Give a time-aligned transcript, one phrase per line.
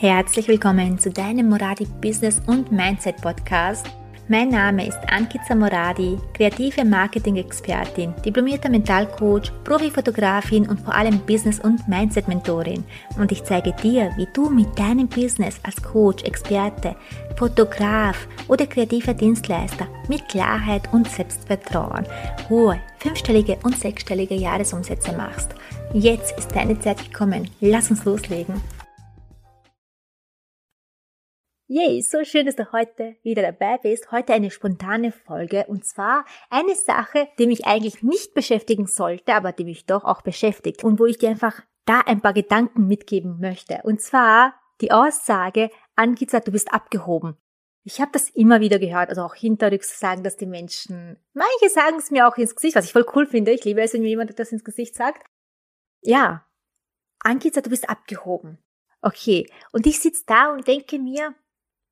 [0.00, 3.86] Herzlich willkommen zu deinem Moradi Business und Mindset Podcast.
[4.28, 11.86] Mein Name ist Ankiza Moradi, kreative Marketing-Expertin, diplomierter Mentalcoach, Profifotografin und vor allem Business- und
[11.86, 12.82] Mindset-Mentorin.
[13.18, 16.96] Und ich zeige dir, wie du mit deinem Business als Coach, Experte,
[17.36, 22.06] Fotograf oder kreativer Dienstleister mit Klarheit und Selbstvertrauen
[22.48, 25.54] hohe fünfstellige und sechsstellige Jahresumsätze machst.
[25.92, 27.50] Jetzt ist deine Zeit gekommen.
[27.60, 28.62] Lass uns loslegen.
[31.72, 34.10] Yay, so schön, dass du heute wieder dabei bist.
[34.10, 39.52] Heute eine spontane Folge und zwar eine Sache, die mich eigentlich nicht beschäftigen sollte, aber
[39.52, 43.38] die mich doch auch beschäftigt und wo ich dir einfach da ein paar Gedanken mitgeben
[43.38, 43.82] möchte.
[43.84, 47.36] Und zwar die Aussage, Angiza, du bist abgehoben.
[47.84, 51.20] Ich habe das immer wieder gehört, also auch hinterrücks sagen das die Menschen.
[51.34, 53.52] Manche sagen es mir auch ins Gesicht, was ich voll cool finde.
[53.52, 55.24] Ich liebe es, wenn mir jemand das ins Gesicht sagt.
[56.00, 56.44] Ja,
[57.20, 58.58] Angiza, du bist abgehoben.
[59.02, 61.36] Okay, und ich sitze da und denke mir,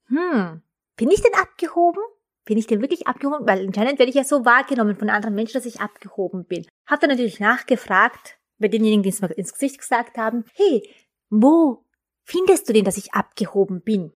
[0.09, 0.63] hm,
[0.97, 2.03] bin ich denn abgehoben?
[2.45, 3.47] Bin ich denn wirklich abgehoben?
[3.47, 6.67] Weil anscheinend werde ich ja so wahrgenommen von anderen Menschen, dass ich abgehoben bin.
[6.87, 10.83] Hab dann natürlich nachgefragt, bei denjenigen, die es mir ins Gesicht gesagt haben, hey,
[11.31, 11.85] wo
[12.25, 14.13] findest du denn, dass ich abgehoben bin?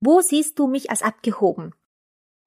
[0.00, 1.74] Wo siehst du mich als abgehoben?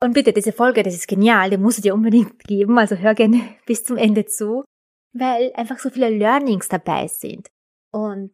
[0.04, 3.14] Und bitte, diese Folge, das ist genial, die musst du dir unbedingt geben, also hör
[3.14, 4.64] gerne bis zum Ende zu,
[5.14, 7.50] weil einfach so viele Learnings dabei sind.
[7.92, 8.34] Und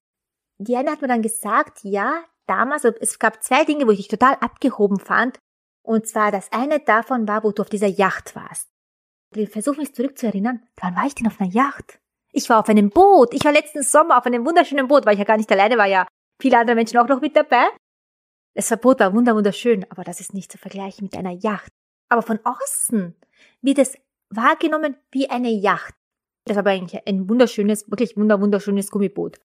[0.60, 4.08] Diana hat mir dann gesagt, ja, damals, also es gab zwei Dinge, wo ich dich
[4.08, 5.40] total abgehoben fand.
[5.84, 8.68] Und zwar das eine davon war, wo du auf dieser Yacht warst.
[9.36, 12.00] Ich versuche mich zurückzuerinnern, wann war ich denn auf einer Yacht?
[12.32, 13.34] Ich war auf einem Boot.
[13.34, 15.86] Ich war letzten Sommer auf einem wunderschönen Boot, weil ich ja gar nicht alleine war,
[15.86, 16.08] ja
[16.42, 17.66] viele andere Menschen auch noch mit dabei.
[18.54, 21.72] Das Boot war wunderschön, aber das ist nicht zu vergleichen mit einer Yacht.
[22.10, 23.16] Aber von außen
[23.62, 23.98] wird es
[24.30, 25.94] wahrgenommen wie eine Yacht.
[26.46, 29.40] Das war aber eigentlich ein wunderschönes, wirklich wunderschönes Gummiboot.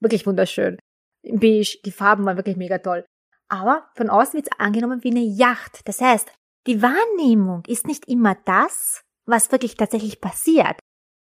[0.00, 0.78] Wirklich wunderschön
[1.22, 3.04] beige, die Farben waren wirklich mega toll.
[3.48, 5.86] Aber von außen wird es angenommen wie eine Yacht.
[5.86, 6.30] Das heißt,
[6.66, 10.78] die Wahrnehmung ist nicht immer das, was wirklich tatsächlich passiert.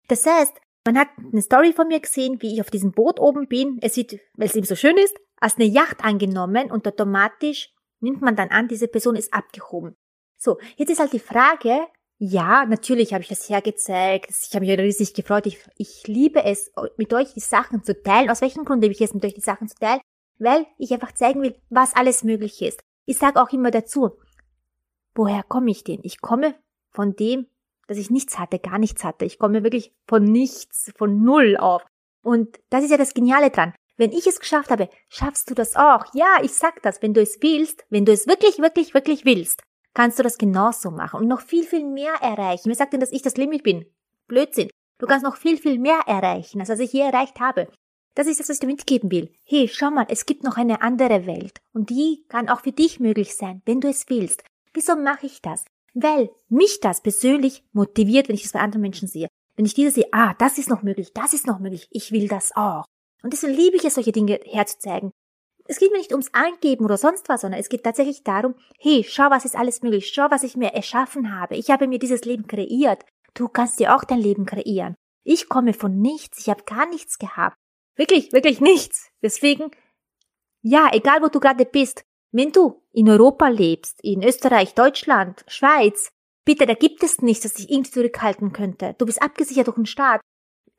[0.09, 3.49] Das heißt, man hat eine Story von mir gesehen, wie ich auf diesem Boot oben
[3.49, 3.79] bin.
[3.83, 8.21] Es sieht, weil es eben so schön ist, als eine Yacht angenommen und automatisch nimmt
[8.21, 9.97] man dann an, diese Person ist abgehoben.
[10.39, 11.87] So, jetzt ist halt die Frage,
[12.25, 14.31] ja, natürlich habe ich das hergezeigt.
[14.31, 15.45] Ich habe mich riesig gefreut.
[15.47, 18.31] Ich, ich liebe es, mit euch die Sachen zu teilen.
[18.31, 20.01] Aus welchem Grund liebe ich es, mit euch die Sachen zu teilen?
[20.39, 22.81] Weil ich einfach zeigen will, was alles möglich ist.
[23.07, 24.13] Ich sage auch immer dazu,
[25.17, 25.99] woher komme ich denn?
[26.05, 26.55] Ich komme
[26.93, 27.49] von dem,
[27.89, 29.25] dass ich nichts hatte, gar nichts hatte.
[29.25, 31.85] Ich komme wirklich von nichts, von null auf.
[32.23, 33.75] Und das ist ja das Geniale dran.
[33.97, 36.05] Wenn ich es geschafft habe, schaffst du das auch.
[36.15, 37.03] Ja, ich sag das.
[37.03, 39.65] Wenn du es willst, wenn du es wirklich, wirklich, wirklich willst,
[39.95, 42.69] kannst du das genauso machen und noch viel, viel mehr erreichen.
[42.69, 43.85] Wer sagt denn, dass ich das Limit bin?
[44.27, 44.71] Blödsinn.
[44.99, 47.69] Du kannst noch viel, viel mehr erreichen, als was ich je erreicht habe.
[48.15, 49.33] Das ist das, was ich dir mitgeben will.
[49.45, 51.61] Hey, schau mal, es gibt noch eine andere Welt.
[51.73, 54.45] Und die kann auch für dich möglich sein, wenn du es willst.
[54.75, 55.65] Wieso mache ich das?
[55.95, 59.29] Weil mich das persönlich motiviert, wenn ich es bei anderen Menschen sehe.
[59.57, 62.29] Wenn ich diese sehe, ah, das ist noch möglich, das ist noch möglich, ich will
[62.29, 62.85] das auch.
[63.23, 65.13] Und deswegen liebe ich es, solche Dinge herzuzeigen,
[65.73, 69.05] es geht mir nicht ums Angeben oder sonst was, sondern es geht tatsächlich darum, hey,
[69.09, 71.57] schau, was ist alles möglich, schau, was ich mir erschaffen habe.
[71.57, 73.07] Ich habe mir dieses Leben kreiert.
[73.33, 74.95] Du kannst dir auch dein Leben kreieren.
[75.25, 77.57] Ich komme von nichts, ich habe gar nichts gehabt.
[77.97, 79.11] Wirklich, wirklich nichts.
[79.23, 79.71] Deswegen,
[80.61, 86.11] ja, egal wo du gerade bist, wenn du in Europa lebst, in Österreich, Deutschland, Schweiz,
[86.45, 88.95] bitte, da gibt es nichts, das dich irgendwie zurückhalten könnte.
[88.99, 90.21] Du bist abgesichert durch den Staat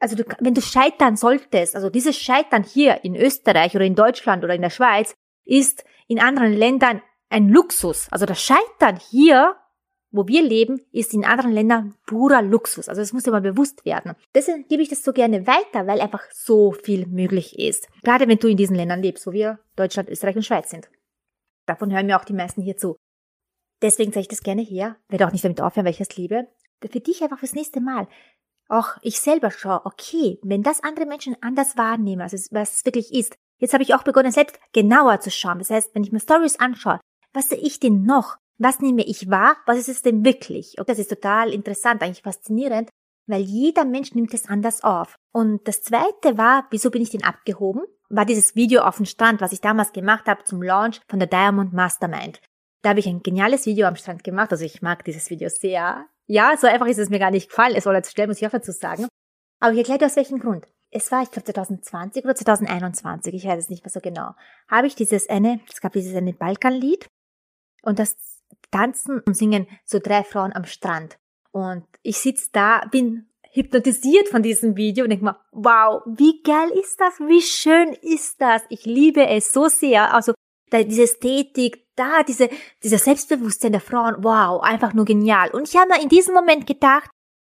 [0.03, 4.43] also du, wenn du scheitern solltest, also dieses Scheitern hier in Österreich oder in Deutschland
[4.43, 5.15] oder in der Schweiz
[5.45, 8.09] ist in anderen Ländern ein Luxus.
[8.11, 9.55] Also das Scheitern hier,
[10.11, 12.89] wo wir leben, ist in anderen Ländern purer Luxus.
[12.89, 14.13] Also das muss dir mal bewusst werden.
[14.35, 17.87] Deswegen gebe ich das so gerne weiter, weil einfach so viel möglich ist.
[18.03, 20.89] Gerade wenn du in diesen Ländern lebst, wo wir Deutschland, Österreich und Schweiz sind.
[21.65, 22.97] Davon hören mir auch die meisten hier zu.
[23.81, 24.97] Deswegen zeige ich das gerne her.
[25.07, 26.49] Werde auch nicht damit aufhören, weil ich es liebe.
[26.81, 28.09] Für dich einfach fürs nächste Mal
[28.69, 33.13] auch ich selber schaue, okay, wenn das andere Menschen anders wahrnehmen, also was es wirklich
[33.13, 35.59] ist, jetzt habe ich auch begonnen, selbst genauer zu schauen.
[35.59, 36.99] Das heißt, wenn ich mir Stories anschaue,
[37.33, 38.37] was sehe ich denn noch?
[38.57, 39.57] Was nehme ich wahr?
[39.65, 40.77] Was ist es denn wirklich?
[40.77, 42.89] Und das ist total interessant, eigentlich faszinierend,
[43.27, 45.15] weil jeder Mensch nimmt es anders auf.
[45.31, 47.83] Und das zweite war, wieso bin ich denn abgehoben?
[48.09, 51.27] War dieses Video auf dem Strand, was ich damals gemacht habe zum Launch von der
[51.27, 52.41] Diamond Mastermind.
[52.83, 54.51] Da habe ich ein geniales Video am Strand gemacht.
[54.51, 56.05] Also ich mag dieses Video sehr.
[56.27, 57.75] Ja, so einfach ist es mir gar nicht gefallen.
[57.75, 59.07] Es soll jetzt stellen, muss ich auch dazu sagen.
[59.59, 60.67] Aber ich erkläre dir aus welchem Grund.
[60.91, 64.33] Es war, ich glaube, 2020 oder 2021, ich weiß es nicht mehr so genau,
[64.67, 67.07] habe ich dieses eine, es gab dieses eine Balkanlied
[67.81, 68.15] und das
[68.69, 71.17] tanzen und singen so drei Frauen am Strand.
[71.51, 76.69] Und ich sitze da, bin hypnotisiert von diesem Video und denke mir, wow, wie geil
[76.71, 77.19] ist das?
[77.19, 78.63] Wie schön ist das?
[78.69, 80.13] Ich liebe es so sehr.
[80.13, 80.33] Also
[80.81, 82.49] diese Ästhetik, da diese,
[82.83, 85.51] dieser Selbstbewusstsein der Frauen, wow, einfach nur genial.
[85.51, 87.09] Und ich habe mir in diesem Moment gedacht,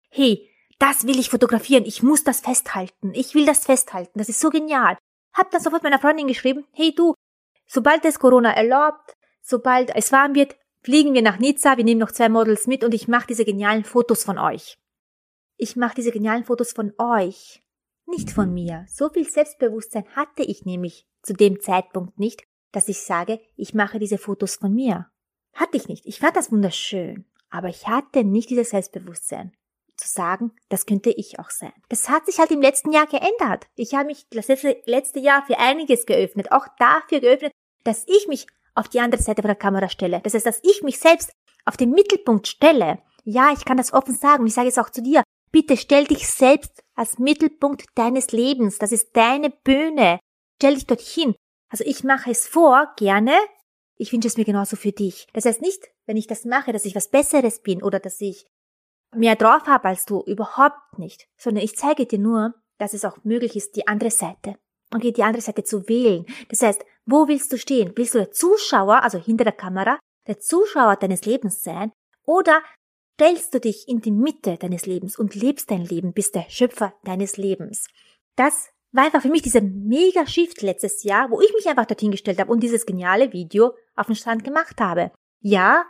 [0.10, 0.50] hey,
[0.80, 4.50] das will ich fotografieren, ich muss das festhalten, ich will das festhalten, das ist so
[4.50, 4.98] genial.
[5.34, 7.16] Hab dann sofort meiner Freundin geschrieben, hey du,
[7.66, 12.12] sobald es Corona erlaubt, sobald es warm wird, fliegen wir nach Nizza, wir nehmen noch
[12.12, 14.78] zwei Models mit und ich mache diese genialen Fotos von euch.
[15.58, 17.64] Ich mache diese genialen Fotos von euch,
[18.06, 18.86] nicht von mir.
[18.88, 24.00] So viel Selbstbewusstsein hatte ich nämlich zu dem Zeitpunkt nicht, dass ich sage, ich mache
[24.00, 25.08] diese Fotos von mir.
[25.54, 26.06] Hatte ich nicht.
[26.06, 27.26] Ich fand das wunderschön.
[27.50, 29.54] Aber ich hatte nicht dieses Selbstbewusstsein
[29.96, 31.74] zu sagen, das könnte ich auch sein.
[31.90, 33.68] Das hat sich halt im letzten Jahr geändert.
[33.76, 34.48] Ich habe mich das
[34.86, 37.52] letzte Jahr für einiges geöffnet, auch dafür geöffnet,
[37.84, 40.22] dass ich mich auf die andere Seite von der Kamera stelle.
[40.24, 41.32] Das heißt, dass ich mich selbst
[41.66, 43.00] auf den Mittelpunkt stelle.
[43.24, 45.24] Ja, ich kann das offen sagen ich sage es auch zu dir.
[45.52, 48.78] Bitte stell dich selbst als Mittelpunkt deines Lebens.
[48.78, 50.20] Das ist deine Bühne.
[50.58, 51.36] Stell dich dorthin.
[51.70, 53.34] Also ich mache es vor, gerne.
[53.96, 55.28] Ich wünsche es mir genauso für dich.
[55.34, 58.46] Das heißt nicht, wenn ich das mache, dass ich was Besseres bin oder dass ich
[59.16, 60.22] mehr drauf habe als du.
[60.22, 61.28] Überhaupt nicht.
[61.38, 64.56] Sondern ich zeige dir nur, dass es auch möglich ist, die andere Seite.
[64.94, 66.26] Okay, die andere Seite zu wählen.
[66.50, 67.92] Das heißt, wo willst du stehen?
[67.96, 71.92] Willst du der Zuschauer, also hinter der Kamera, der Zuschauer deines Lebens sein?
[72.26, 72.62] Oder
[73.20, 76.94] stellst du dich in die Mitte deines Lebens und lebst dein Leben, bist der Schöpfer
[77.04, 77.88] deines Lebens?
[78.36, 82.12] Das war einfach für mich dieser mega Shift letztes Jahr, wo ich mich einfach dorthin
[82.12, 85.12] gestellt habe und dieses geniale Video auf dem Strand gemacht habe.
[85.42, 85.86] Ja,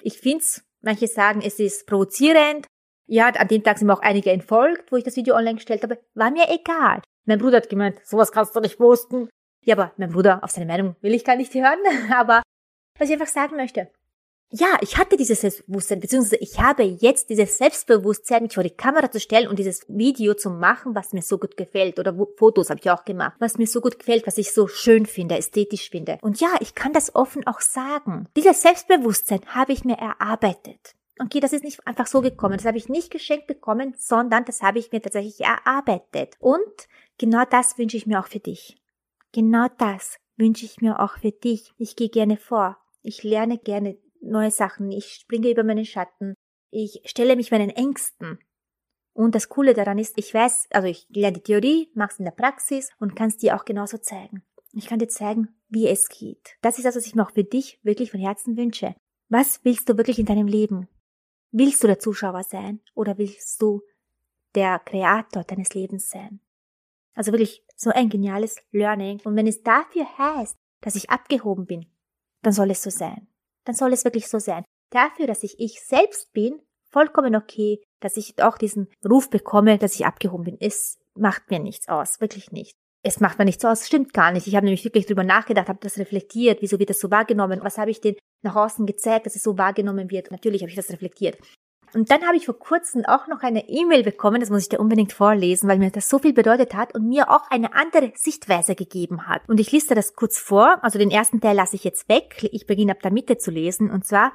[0.00, 2.66] ich find's, manche sagen, es ist provozierend.
[3.06, 5.82] Ja, an dem Tag sind mir auch einige entfolgt, wo ich das Video online gestellt
[5.82, 5.98] habe.
[6.14, 7.02] War mir egal.
[7.24, 9.28] Mein Bruder hat gemeint, sowas kannst du nicht posten.
[9.64, 11.78] Ja, aber mein Bruder, auf seine Meinung will ich gar nicht hören.
[12.12, 12.42] Aber
[12.98, 13.90] was ich einfach sagen möchte,
[14.50, 19.10] ja, ich hatte dieses Selbstbewusstsein, beziehungsweise ich habe jetzt dieses Selbstbewusstsein, mich vor die Kamera
[19.10, 21.98] zu stellen und dieses Video zu machen, was mir so gut gefällt.
[21.98, 25.04] Oder Fotos habe ich auch gemacht, was mir so gut gefällt, was ich so schön
[25.04, 26.18] finde, ästhetisch finde.
[26.22, 28.26] Und ja, ich kann das offen auch sagen.
[28.36, 30.94] Dieses Selbstbewusstsein habe ich mir erarbeitet.
[31.20, 32.56] Okay, das ist nicht einfach so gekommen.
[32.56, 36.36] Das habe ich nicht geschenkt bekommen, sondern das habe ich mir tatsächlich erarbeitet.
[36.38, 38.80] Und genau das wünsche ich mir auch für dich.
[39.32, 41.74] Genau das wünsche ich mir auch für dich.
[41.76, 42.78] Ich gehe gerne vor.
[43.02, 46.34] Ich lerne gerne neue Sachen, ich springe über meinen Schatten,
[46.70, 48.38] ich stelle mich meinen Ängsten.
[49.12, 52.32] Und das Coole daran ist, ich weiß, also ich lerne die Theorie, mach's in der
[52.32, 54.42] Praxis und kann es dir auch genauso zeigen.
[54.72, 56.56] Ich kann dir zeigen, wie es geht.
[56.60, 58.94] Das ist das, was ich mir auch für dich wirklich von Herzen wünsche.
[59.28, 60.88] Was willst du wirklich in deinem Leben?
[61.50, 63.82] Willst du der Zuschauer sein oder willst du
[64.54, 66.40] der Kreator deines Lebens sein?
[67.14, 69.20] Also wirklich so ein geniales Learning.
[69.24, 71.86] Und wenn es dafür heißt, dass ich abgehoben bin,
[72.42, 73.26] dann soll es so sein
[73.68, 74.64] dann soll es wirklich so sein.
[74.90, 76.58] Dafür, dass ich ich selbst bin,
[76.90, 80.56] vollkommen okay, dass ich auch diesen Ruf bekomme, dass ich abgehoben bin.
[80.58, 82.72] Es macht mir nichts aus, wirklich nicht.
[83.02, 84.46] Es macht mir nichts aus, stimmt gar nicht.
[84.46, 87.76] Ich habe nämlich wirklich drüber nachgedacht, habe das reflektiert, wieso wird das so wahrgenommen, was
[87.76, 90.30] habe ich denn nach außen gezeigt, dass es so wahrgenommen wird.
[90.30, 91.36] Natürlich habe ich das reflektiert.
[91.94, 94.80] Und dann habe ich vor kurzem auch noch eine E-Mail bekommen, das muss ich dir
[94.80, 98.74] unbedingt vorlesen, weil mir das so viel bedeutet hat und mir auch eine andere Sichtweise
[98.74, 99.42] gegeben hat.
[99.48, 102.66] Und ich lese das kurz vor, also den ersten Teil lasse ich jetzt weg, ich
[102.66, 104.32] beginne ab der Mitte zu lesen und zwar,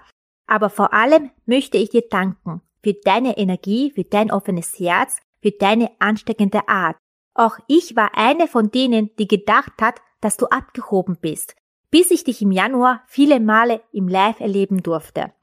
[0.48, 5.52] aber vor allem möchte ich dir danken für deine Energie, für dein offenes Herz, für
[5.52, 6.98] deine ansteckende Art.
[7.34, 11.56] Auch ich war eine von denen, die gedacht hat, dass du abgehoben bist,
[11.90, 15.34] bis ich dich im Januar viele Male im Live erleben durfte.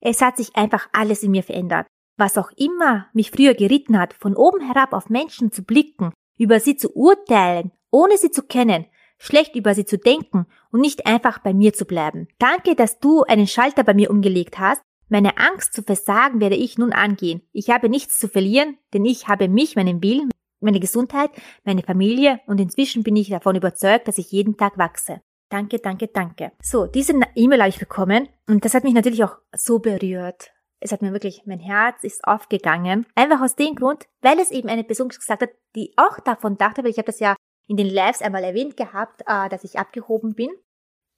[0.00, 1.86] Es hat sich einfach alles in mir verändert.
[2.16, 6.60] Was auch immer mich früher geritten hat, von oben herab auf Menschen zu blicken, über
[6.60, 8.86] sie zu urteilen, ohne sie zu kennen,
[9.18, 12.28] schlecht über sie zu denken und nicht einfach bei mir zu bleiben.
[12.38, 14.82] Danke, dass du einen Schalter bei mir umgelegt hast.
[15.08, 17.42] Meine Angst zu versagen werde ich nun angehen.
[17.52, 20.30] Ich habe nichts zu verlieren, denn ich habe mich, meinen Willen,
[20.60, 21.30] meine Gesundheit,
[21.64, 25.20] meine Familie und inzwischen bin ich davon überzeugt, dass ich jeden Tag wachse.
[25.50, 26.52] Danke, danke, danke.
[26.62, 30.52] So, diese E-Mail habe ich bekommen und das hat mich natürlich auch so berührt.
[30.78, 33.04] Es hat mir wirklich, mein Herz ist aufgegangen.
[33.16, 36.84] Einfach aus dem Grund, weil es eben eine Person gesagt hat, die auch davon dachte,
[36.84, 37.34] weil ich habe das ja
[37.66, 40.50] in den Lives einmal erwähnt gehabt, äh, dass ich abgehoben bin,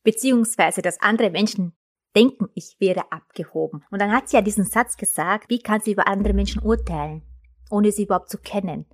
[0.03, 1.75] beziehungsweise dass andere Menschen
[2.17, 3.85] denken, ich wäre abgehoben.
[3.91, 7.23] Und dann hat sie ja diesen Satz gesagt, wie kann sie über andere Menschen urteilen,
[7.71, 8.87] ohne sie überhaupt zu kennen.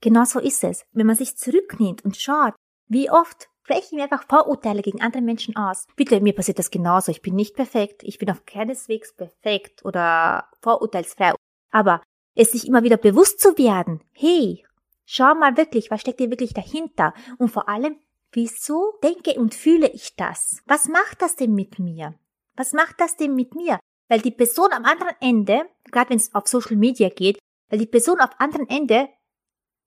[0.00, 0.86] Genau so ist es.
[0.92, 2.54] Wenn man sich zurücknimmt und schaut,
[2.86, 5.86] wie oft spreche mir einfach Vorurteile gegen andere Menschen aus.
[5.94, 7.10] Bitte, mir passiert das genauso.
[7.10, 8.02] Ich bin nicht perfekt.
[8.02, 11.34] Ich bin auf keineswegs perfekt oder vorurteilsfrei.
[11.70, 12.00] Aber
[12.34, 14.64] es sich immer wieder bewusst zu werden, hey,
[15.04, 17.12] schau mal wirklich, was steckt dir wirklich dahinter?
[17.36, 17.98] Und vor allem,
[18.32, 20.62] wieso denke und fühle ich das?
[20.64, 22.14] Was macht das denn mit mir?
[22.56, 23.78] Was macht das denn mit mir?
[24.08, 27.86] Weil die Person am anderen Ende, gerade wenn es auf Social Media geht, Weil die
[27.86, 29.10] Person auf anderen Ende,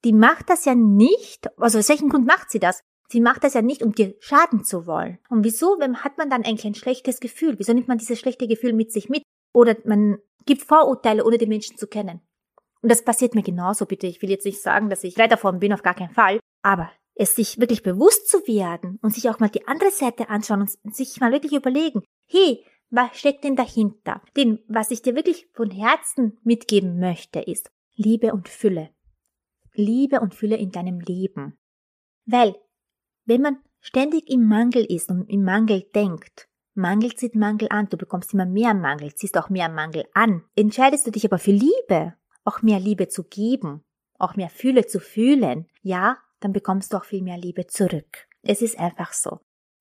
[0.05, 2.83] die macht das ja nicht, also aus welchem Grund macht sie das?
[3.11, 5.19] Sie macht das ja nicht, um dir schaden zu wollen.
[5.29, 7.59] Und wieso hat man dann eigentlich ein schlechtes Gefühl?
[7.59, 9.23] Wieso nimmt man dieses schlechte Gefühl mit sich mit?
[9.53, 12.21] Oder man gibt Vorurteile, ohne die Menschen zu kennen.
[12.81, 14.07] Und das passiert mir genauso, bitte.
[14.07, 16.39] Ich will jetzt nicht sagen, dass ich frei davon bin, auf gar keinen Fall.
[16.61, 20.61] Aber es sich wirklich bewusst zu werden und sich auch mal die andere Seite anschauen
[20.61, 24.21] und sich mal wirklich überlegen, hey, was steckt denn dahinter?
[24.37, 28.91] Denn was ich dir wirklich von Herzen mitgeben möchte, ist Liebe und Fülle.
[29.73, 31.57] Liebe und Fülle in deinem Leben.
[32.25, 32.55] Weil
[33.25, 37.97] wenn man ständig im Mangel ist und im Mangel denkt, Mangel zieht Mangel an, du
[37.97, 40.43] bekommst immer mehr Mangel, ziehst auch mehr Mangel an.
[40.55, 43.83] Entscheidest du dich aber für Liebe, auch mehr Liebe zu geben,
[44.17, 48.27] auch mehr Fühle zu fühlen, ja, dann bekommst du auch viel mehr Liebe zurück.
[48.41, 49.39] Es ist einfach so.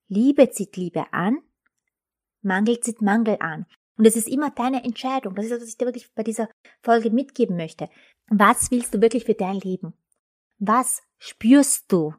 [0.09, 1.39] Liebe zieht Liebe an,
[2.43, 3.67] Mangel zieht Mangel an.
[3.97, 5.35] Und es ist immer deine Entscheidung.
[5.35, 6.49] Das ist das, was ich dir wirklich bei dieser
[6.83, 7.89] Folge mitgeben möchte.
[8.29, 9.93] Was willst du wirklich für dein Leben?
[10.59, 12.15] Was spürst du?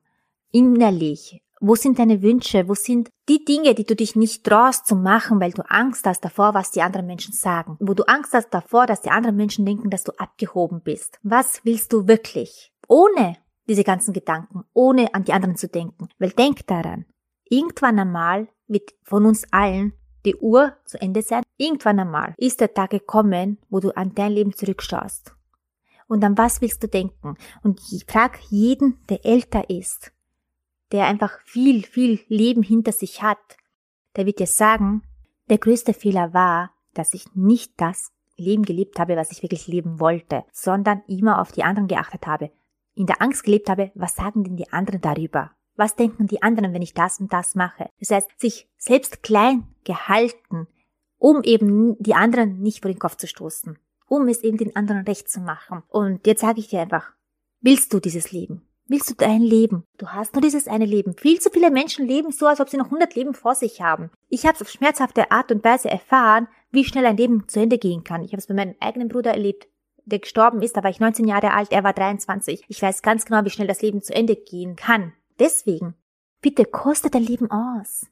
[0.51, 1.41] Innerlich?
[1.59, 2.67] Wo sind deine Wünsche?
[2.67, 6.21] Wo sind die Dinge, die du dich nicht traust zu machen, weil du Angst hast
[6.21, 7.77] davor, was die anderen Menschen sagen?
[7.79, 11.19] Wo du Angst hast davor, dass die anderen Menschen denken, dass du abgehoben bist?
[11.21, 12.73] Was willst du wirklich?
[12.87, 16.09] Ohne diese ganzen Gedanken, ohne an die anderen zu denken.
[16.17, 17.05] Weil denk daran,
[17.45, 19.93] irgendwann einmal wird von uns allen
[20.25, 21.43] die Uhr zu Ende sein.
[21.57, 25.35] Irgendwann einmal ist der Tag gekommen, wo du an dein Leben zurückschaust.
[26.07, 27.35] Und an was willst du denken?
[27.63, 30.11] Und ich frag jeden, der älter ist,
[30.91, 33.57] der einfach viel, viel Leben hinter sich hat,
[34.15, 35.03] der wird dir sagen,
[35.49, 39.99] der größte Fehler war, dass ich nicht das Leben gelebt habe, was ich wirklich leben
[39.99, 42.51] wollte, sondern immer auf die anderen geachtet habe,
[42.93, 45.51] in der Angst gelebt habe, was sagen denn die anderen darüber?
[45.75, 47.89] Was denken die anderen, wenn ich das und das mache?
[47.99, 50.67] Das heißt, sich selbst klein gehalten,
[51.17, 55.05] um eben die anderen nicht vor den Kopf zu stoßen, um es eben den anderen
[55.05, 55.83] recht zu machen.
[55.87, 57.13] Und jetzt sage ich dir einfach,
[57.61, 58.67] willst du dieses Leben?
[58.91, 59.85] Willst du dein Leben?
[59.97, 61.15] Du hast nur dieses eine Leben.
[61.17, 64.11] Viel zu viele Menschen leben so, als ob sie noch 100 Leben vor sich haben.
[64.29, 67.77] Ich habe es auf schmerzhafte Art und Weise erfahren, wie schnell ein Leben zu Ende
[67.77, 68.23] gehen kann.
[68.23, 69.67] Ich habe es bei meinem eigenen Bruder erlebt,
[70.05, 70.77] der gestorben ist.
[70.77, 72.65] Da war ich 19 Jahre alt, er war 23.
[72.67, 75.13] Ich weiß ganz genau, wie schnell das Leben zu Ende gehen kann.
[75.39, 75.95] Deswegen,
[76.41, 78.05] bitte koste dein Leben aus.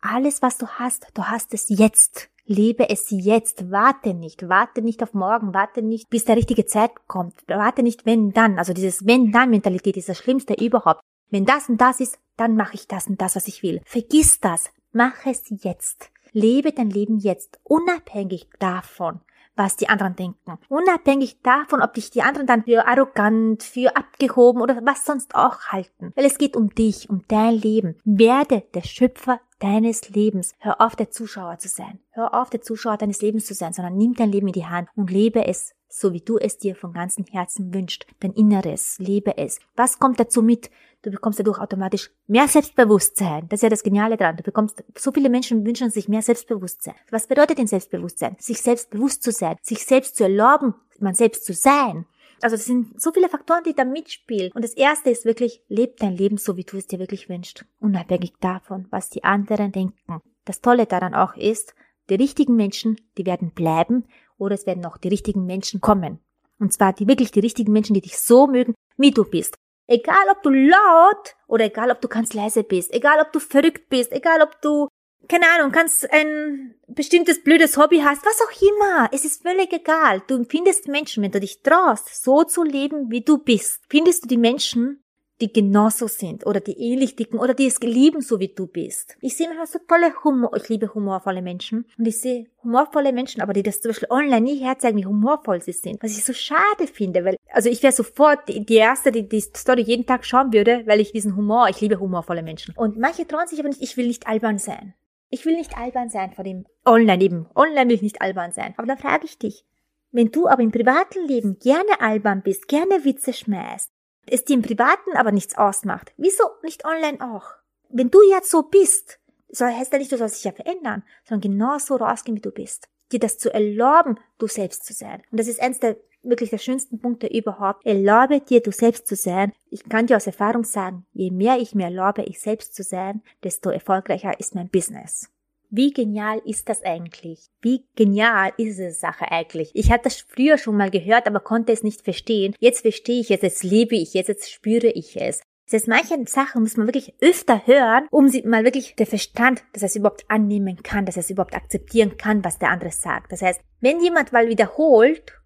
[0.00, 2.30] Alles, was du hast, du hast es jetzt.
[2.50, 6.90] Lebe es jetzt, warte nicht, warte nicht auf morgen, warte nicht, bis der richtige Zeit
[7.06, 11.00] kommt, warte nicht, wenn dann, also dieses wenn-dann-Mentalität ist das Schlimmste überhaupt.
[11.30, 13.80] Wenn das und das ist, dann mache ich das und das, was ich will.
[13.84, 16.10] Vergiss das, mach es jetzt.
[16.32, 19.20] Lebe dein Leben jetzt, unabhängig davon,
[19.54, 20.58] was die anderen denken.
[20.68, 25.68] Unabhängig davon, ob dich die anderen dann für arrogant, für abgehoben oder was sonst auch
[25.68, 26.10] halten.
[26.16, 27.94] Weil es geht um dich, um dein Leben.
[28.04, 30.54] Werde der Schöpfer deines Lebens.
[30.58, 32.00] Hör auf, der Zuschauer zu sein.
[32.10, 34.88] Hör auf, der Zuschauer deines Lebens zu sein, sondern nimm dein Leben in die Hand
[34.96, 38.06] und lebe es so wie du es dir von ganzem Herzen wünschst.
[38.20, 39.58] Dein Inneres, lebe es.
[39.76, 40.70] Was kommt dazu mit?
[41.02, 43.48] Du bekommst dadurch automatisch mehr Selbstbewusstsein.
[43.48, 44.36] Das ist ja das Geniale daran.
[44.36, 46.94] Du bekommst, so viele Menschen wünschen sich mehr Selbstbewusstsein.
[47.10, 48.36] Was bedeutet denn Selbstbewusstsein?
[48.38, 52.06] Sich selbstbewusst zu sein, sich selbst zu erlauben, man selbst zu sein.
[52.42, 54.52] Also das sind so viele Faktoren, die da mitspielen.
[54.52, 57.64] Und das erste ist wirklich, leb dein Leben so, wie du es dir wirklich wünschst.
[57.80, 60.20] Unabhängig davon, was die anderen denken.
[60.44, 61.74] Das Tolle daran auch ist,
[62.08, 64.04] die richtigen Menschen, die werden bleiben
[64.38, 66.18] oder es werden noch die richtigen Menschen kommen.
[66.58, 69.56] Und zwar die wirklich die richtigen Menschen, die dich so mögen, wie du bist.
[69.86, 73.88] Egal ob du laut oder egal ob du ganz leise bist, egal ob du verrückt
[73.88, 74.88] bist, egal ob du
[75.28, 79.08] keine Ahnung, kannst ein bestimmtes blödes Hobby hast, was auch immer.
[79.12, 80.22] Es ist völlig egal.
[80.26, 83.80] Du findest Menschen, wenn du dich traust, so zu leben, wie du bist.
[83.88, 85.02] Findest du die Menschen,
[85.40, 89.16] die genauso sind oder die ähnlich dicken oder die es lieben, so wie du bist.
[89.20, 93.40] Ich sehe manchmal so tolle Humor, ich liebe humorvolle Menschen und ich sehe humorvolle Menschen,
[93.40, 96.02] aber die das zum Beispiel online nie herzeigen, wie humorvoll sie sind.
[96.02, 99.40] Was ich so schade finde, weil, also ich wäre sofort die, die erste, die die
[99.40, 102.74] Story jeden Tag schauen würde, weil ich diesen Humor, ich liebe humorvolle Menschen.
[102.76, 104.94] Und manche trauen sich aber nicht, ich will nicht albern sein.
[105.30, 107.46] Ich will nicht albern sein vor dem Online eben.
[107.54, 108.74] Online will ich nicht albern sein.
[108.76, 109.64] Aber dann frage ich dich,
[110.10, 113.92] wenn du aber im privaten Leben gerne albern bist, gerne Witze schmeißt,
[114.26, 117.44] es dir im privaten aber nichts ausmacht, wieso nicht online auch?
[117.88, 121.52] Wenn du jetzt so bist, so heißt ja nicht, du sollst dich ja verändern, sondern
[121.52, 122.88] genauso rausgehen, wie du bist.
[123.12, 125.22] Dir das zu erlauben, du selbst zu sein.
[125.30, 127.84] Und das ist eins der wirklich der schönsten Punkte überhaupt.
[127.86, 129.52] Erlaube dir, du selbst zu sein.
[129.70, 133.22] Ich kann dir aus Erfahrung sagen, je mehr ich mir erlaube, ich selbst zu sein,
[133.44, 135.30] desto erfolgreicher ist mein Business.
[135.72, 137.46] Wie genial ist das eigentlich?
[137.62, 139.70] Wie genial ist diese Sache eigentlich?
[139.74, 142.56] Ich hatte das früher schon mal gehört, aber konnte es nicht verstehen.
[142.58, 145.42] Jetzt verstehe ich es, jetzt lebe ich es, jetzt spüre ich es.
[145.66, 149.62] Das heißt, manche Sachen muss man wirklich öfter hören, um sie mal wirklich der Verstand,
[149.72, 152.90] dass er es überhaupt annehmen kann, dass er es überhaupt akzeptieren kann, was der andere
[152.90, 153.30] sagt.
[153.30, 155.39] Das heißt, wenn jemand mal wiederholt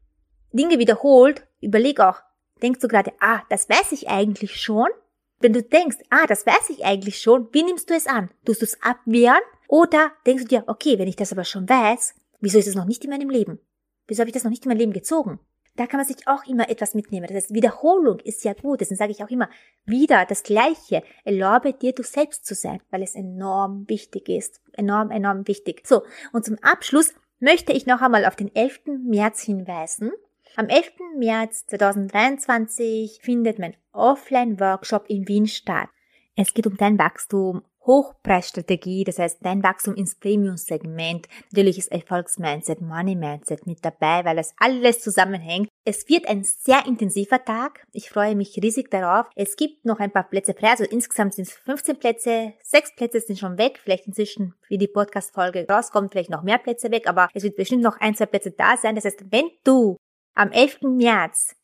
[0.54, 2.23] Dinge wiederholt, überleg auch,
[2.62, 4.88] denkst du gerade, ah, das weiß ich eigentlich schon?
[5.40, 8.30] Wenn du denkst, ah, das weiß ich eigentlich schon, wie nimmst du es an?
[8.44, 9.42] Tust du es abwehren?
[9.68, 12.84] Oder denkst du dir, okay, wenn ich das aber schon weiß, wieso ist es noch
[12.84, 13.58] nicht in meinem Leben?
[14.06, 15.40] Wieso habe ich das noch nicht in mein Leben gezogen?
[15.76, 17.26] Da kann man sich auch immer etwas mitnehmen.
[17.26, 18.80] Das heißt, Wiederholung ist ja gut.
[18.80, 19.49] Deswegen sage ich auch immer,
[19.84, 21.02] wieder das Gleiche.
[21.25, 24.61] Erlaube dir, du selbst zu sein, weil es enorm wichtig ist.
[24.73, 25.84] Enorm, enorm wichtig.
[25.84, 28.82] So, und zum Abschluss möchte ich noch einmal auf den 11.
[29.04, 30.12] März hinweisen.
[30.56, 30.92] Am 11.
[31.18, 35.88] März 2023 findet mein Offline-Workshop in Wien statt.
[36.37, 41.26] Es geht um dein Wachstum, Hochpreisstrategie, das heißt dein Wachstum ins Premium-Segment.
[41.50, 45.68] Natürlich ist Erfolgsmindset, Money-Mindset mit dabei, weil das alles zusammenhängt.
[45.84, 47.84] Es wird ein sehr intensiver Tag.
[47.92, 49.26] Ich freue mich riesig darauf.
[49.34, 52.54] Es gibt noch ein paar Plätze frei, also insgesamt sind es 15 Plätze.
[52.62, 53.80] Sechs Plätze sind schon weg.
[53.82, 57.82] Vielleicht inzwischen, wie die Podcast-Folge rauskommt, vielleicht noch mehr Plätze weg, aber es wird bestimmt
[57.82, 58.94] noch ein, zwei Plätze da sein.
[58.94, 59.96] Das heißt, wenn du
[60.35, 60.83] am 11.
[60.83, 61.57] März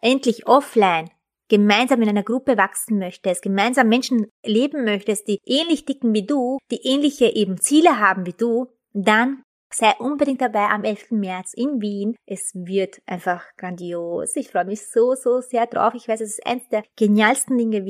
[0.00, 1.10] endlich offline
[1.48, 6.58] gemeinsam in einer Gruppe wachsen möchtest, gemeinsam Menschen leben möchtest, die ähnlich dicken wie du,
[6.70, 11.12] die ähnliche eben Ziele haben wie du, dann Sei unbedingt dabei am 11.
[11.12, 12.16] März in Wien.
[12.26, 14.34] Es wird einfach grandios.
[14.34, 15.94] Ich freue mich so, so sehr drauf.
[15.94, 17.80] Ich weiß, es ist eines der genialsten Dinge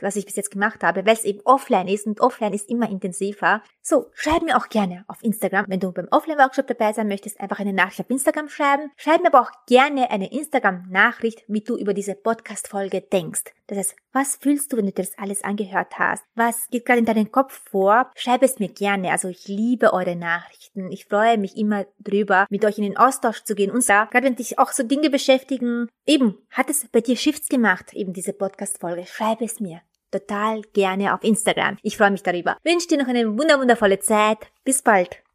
[0.00, 2.90] was ich bis jetzt gemacht habe, weil es eben offline ist und offline ist immer
[2.90, 3.62] intensiver.
[3.82, 7.60] So, schreib mir auch gerne auf Instagram, wenn du beim Offline-Workshop dabei sein möchtest, einfach
[7.60, 8.90] eine Nachricht auf Instagram schreiben.
[8.96, 13.44] Schreib mir aber auch gerne eine Instagram-Nachricht, wie du über diese Podcast-Folge denkst.
[13.66, 16.24] Das heißt, was fühlst du, wenn du dir das alles angehört hast?
[16.34, 18.10] Was geht gerade in deinen Kopf vor?
[18.14, 19.10] Schreib es mir gerne.
[19.10, 20.90] Also ich liebe eure Nachrichten.
[20.92, 23.70] Ich freue mich immer drüber, mit euch in den Austausch zu gehen.
[23.70, 27.48] Und da, gerade wenn dich auch so Dinge beschäftigen, eben, hat es bei dir Shifts
[27.48, 29.06] gemacht, eben diese Podcast-Folge?
[29.06, 29.80] Schreib es mir
[30.10, 31.78] total gerne auf Instagram.
[31.82, 32.56] Ich freue mich darüber.
[32.64, 34.38] Wünsche dir noch eine wunderwundervolle Zeit.
[34.64, 35.25] Bis bald.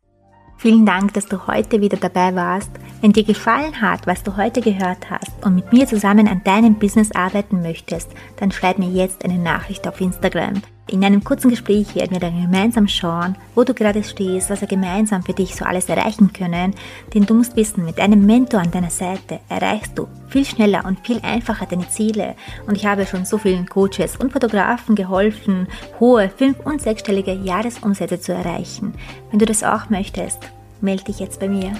[0.62, 2.70] Vielen Dank, dass du heute wieder dabei warst.
[3.01, 6.75] Wenn dir gefallen hat, was du heute gehört hast und mit mir zusammen an deinem
[6.75, 10.62] Business arbeiten möchtest, dann schreib mir jetzt eine Nachricht auf Instagram.
[10.91, 14.67] In einem kurzen Gespräch werden wir dann gemeinsam schauen, wo du gerade stehst, was wir
[14.67, 16.75] gemeinsam für dich so alles erreichen können.
[17.13, 20.99] Denn du musst wissen, mit einem Mentor an deiner Seite erreichst du viel schneller und
[21.08, 22.36] viel einfacher deine Ziele.
[22.67, 25.69] Und ich habe schon so vielen Coaches und Fotografen geholfen,
[26.01, 28.93] hohe fünf- und sechsstellige Jahresumsätze zu erreichen.
[29.30, 30.39] Wenn du das auch möchtest,
[30.82, 31.71] melde dich jetzt bei mir.